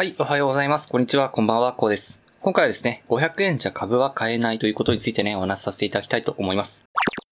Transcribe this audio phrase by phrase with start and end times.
[0.00, 0.88] はい、おはようございます。
[0.88, 2.22] こんにちは、こんばんは、こうです。
[2.40, 6.84] 今回はですね、500円じゃ株は買えないということについてね、お話しさせていただきたいと思います。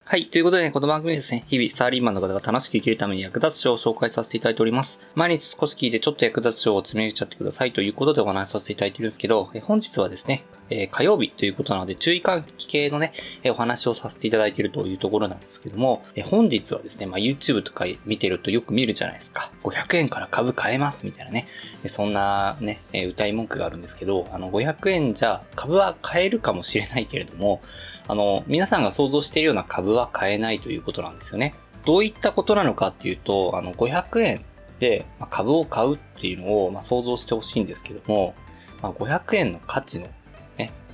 [0.04, 0.26] はい。
[0.26, 5.00] ということでね、この番組ですね、日々サラリーマンの方が楽しく生きるために役立つ書を紹介させていただいております。
[5.14, 13.12] 毎日少し聞いてちょっと役立つ書を詰めちゃってくださいということでお話しさせていただいているんですけど、本日はですね、えー火曜日ということなので、注意喚起系のね、
[13.42, 19.50] えーお話をさせていただいているというところなんですけども、えー本日はですね、まあ、YouTube とか見てるとよく見るじゃないですか。
[19.62, 21.46] 500円から株買えますみたいなね。
[21.86, 27.60] そんなね、えー歌い文句があるんですけど、あの、500円じゃ株は買えるかもしれないけれども、
[28.06, 31.54] あの、皆さんが想像しているような株は買えないということなんですよね。
[31.84, 34.44] どういったことなのかっていうと、あの、500円
[34.78, 38.34] で株を買うっていうのを、まあ、想像してほしいんですけども、
[38.82, 40.06] まあ、500円の価値の、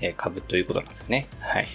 [0.04, 1.26] え株ということなんですよね。
[1.40, 1.66] はい。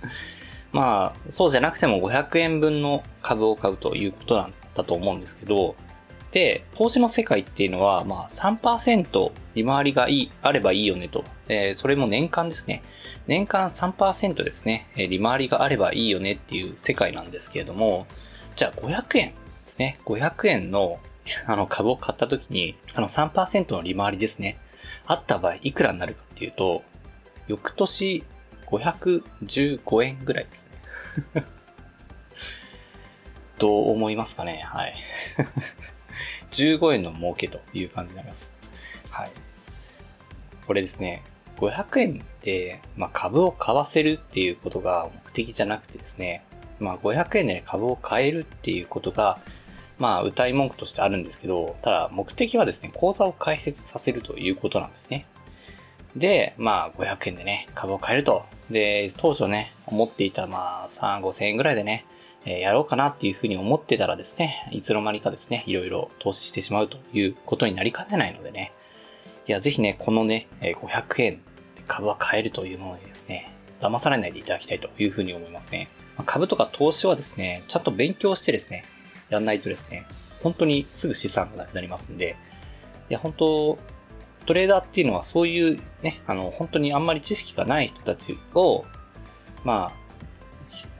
[0.72, 5.74] まあ、そうじゃなくても500円分の株を買うということなんだと思うんですけど、
[6.32, 11.24] で、投資の世界っていうのは、まあ3%利回りがいい、あればいいよねと。
[11.48, 12.82] えーそれも年間ですね。
[13.26, 14.86] 年間3%ですね。
[14.96, 18.06] えー利回りがあればいいよねっていう世界なんですけれども、
[18.54, 19.98] じゃあ500円ですね。
[20.04, 20.98] 500円の
[21.46, 24.58] あの株を買った時に、あの3%の利回りですね。
[25.06, 26.82] あった場合いくらになるかっていうと、
[27.46, 28.24] 翌年
[28.66, 30.68] 515円ぐらいです
[31.34, 31.44] ね。
[33.58, 34.62] どう思いますかね？
[34.66, 34.94] はい。
[36.50, 38.50] 15円の儲けという感じになります。
[39.10, 39.30] はい。
[40.66, 41.22] これですね、
[41.58, 46.42] 500円で、まあ、株を買わせるっていうことが目的じゃなくてですね、
[46.78, 49.38] まあ、500円で株を買えるっていうことが、
[49.98, 55.24] まあ、歌い文句としてあるんですけど、ただ目的はですね、口座を開設させるということなんですね。
[56.16, 58.44] で、まあ、500円でね、株を買えると。
[58.70, 62.06] で、当初ね、思っていた、まあ、3、5千円ぐらいでね、
[62.46, 68.72] えーやろうかなっていうふうに思ってたらですね、いつの間にかですね、いろいろ投資してしまうということになりかねないのでね、
[69.46, 71.40] いや、ぜひね、このね、500円
[71.86, 75.88] 株は買えるというものにですね、騙されないでいただきたいというふうに思いますね。
[76.24, 78.84] 株とか投資はですね、ちゃんと勉強してですね、
[79.28, 80.06] やんないとですね、
[80.42, 82.36] 本当にすぐ資産がなくなりますんで、
[83.10, 83.78] いや、本当
[84.46, 88.84] トレーダーっていうのはそういうね、あの、本当にあんまり知識がない人たちを、
[89.64, 89.92] ま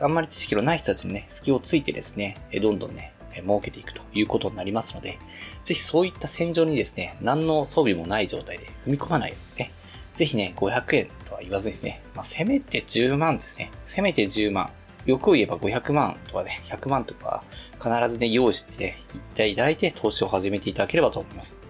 [0.00, 5.18] あ、あんまり知識のない人たちにね、隙をついてですね、どんどんね、え儲けていくということになりますので、
[5.64, 9.70] ぜひそういった戦場にですね、何の装備もない状態で踏み込まないですね、
[10.14, 13.70] ぜひね、500円とは言わずにですね、まあ、せめて10万ですね。
[13.84, 14.70] せめて10万。
[15.04, 18.92] 欲を言えば500万とかね、100万とか、必ずね、用意していっ
[19.34, 21.66] ていただいて投資を始めていただければと思います。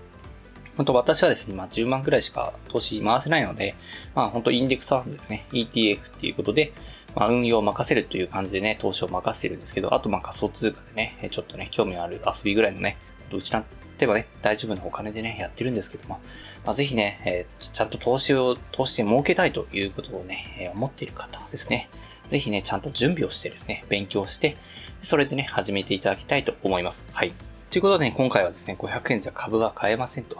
[0.76, 3.74] 本当私はですね、まあ10万くらいしか投資回せないので、
[4.14, 6.72] まあ本当インデックスファンドですね、ETF っていうことで、
[7.14, 12.98] まあ運用を任せるという感じでね、投資を任せてるんですけど、あとまあ仮想通貨でね、ちょっとね、興味のある遊びぐらいのね、
[13.32, 13.64] 失っ
[13.98, 16.20] てはね、大丈夫なお金でね、やってるんですけども、
[16.64, 21.88] まあぜひね、えーちちゃんと投資を、投資で儲けたいということをね、えー思っている方はですね、
[22.30, 24.56] ぜひね、ちゃんと準備をしてですね、勉強して、
[25.00, 27.08] それでね、始めていただきたいと思います。
[27.12, 27.32] はい。
[27.70, 30.36] ということでね、今回はですね、500円じゃ株は買えませんと。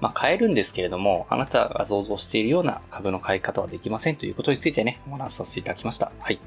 [0.00, 6.12] まあ、買えるんですけれども、あなたが想像しているような株の買い方はできませんということについてね、お話しさせていただきました。
[6.20, 6.38] はい。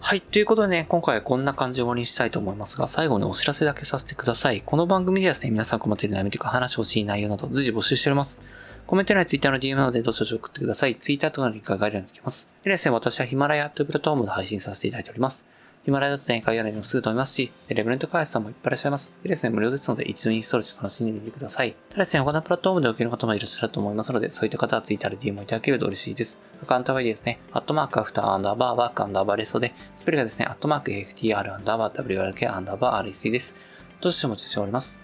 [0.00, 0.20] はい。
[0.20, 4.62] ということでね、今回はこんな感じで終わりにしたいと思いますが、最後にお知らせだけさせてください。
[4.64, 8.40] この番組ではですね、皆さん困っている悩みとか話してほしい内容など随時募集しております。
[8.86, 10.94] コメント欄や Twitter の DM などでどしどし送ってください。
[10.94, 12.48] Twitter とかのリンクが概要欄にできます。
[12.62, 15.46] でですね、私はヒマラヤというプラットフォームで配信させていただいております。
[15.88, 19.10] ヒマラヤだとね、概要欄にもすぐ飛びますし、レベルント開発さんもいっぱいいらっしゃいます。
[19.22, 21.74] でですね、無料ですので一度インストールして楽しんでみてください。
[21.88, 26.42] ただですね、他のプラットフォームで受ける方もいらっしゃると思いますので、そういった方は Twitter で DM をいただけると嬉しいです。
[26.62, 33.56] アカウントはですね、アットマークアフターアンダーバーワークアンダーバーレストで、スペルがですね、アットマーク FTR アンダーバー WRK アンダーバー REC です。
[34.02, 35.00] どうしてもお待ちしております。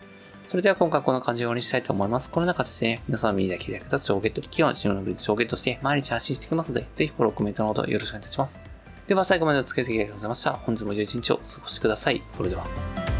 [0.51, 2.31] それでは今回こんな感じで終わりにしたいと思います。
[2.31, 8.74] この中でですね、皆さんの耳だけで役立つ情報ゲットできるような自分のブリッジをゲットして毎日発信していきますので、ぜひフォロー、コメントのほどよろしくお願いいたします。
[9.07, 10.53] では最後までお付き合いありがとうございました。
[10.53, 12.23] 本日も良い一日をお過ごしください。
[12.25, 13.14] それでは。